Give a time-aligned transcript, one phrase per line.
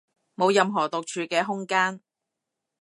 [0.35, 2.01] 冇任何獨處嘅空間